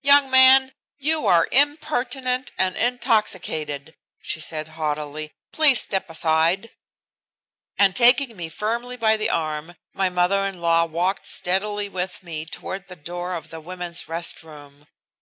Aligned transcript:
"Young 0.00 0.30
man, 0.30 0.72
you 0.96 1.26
are 1.26 1.48
impertinent 1.52 2.50
and 2.56 2.76
intoxicated," 2.78 3.94
she 4.22 4.40
said 4.40 4.68
haughtily. 4.68 5.32
"Please 5.52 5.82
step 5.82 6.08
aside." 6.08 6.70
And 7.76 7.94
taking 7.94 8.38
me 8.38 8.48
firmly 8.48 8.96
by 8.96 9.18
the 9.18 9.28
arm 9.28 9.74
my 9.92 10.08
mother 10.08 10.46
in 10.46 10.62
law 10.62 10.86
walked 10.86 11.26
steadily 11.26 11.90
with 11.90 12.22
me 12.22 12.46
toward 12.46 12.88
the 12.88 12.96
door 12.96 13.34
of 13.34 13.50
the 13.50 13.60
women's 13.60 14.08
rest 14.08 14.42
room. 14.42 14.86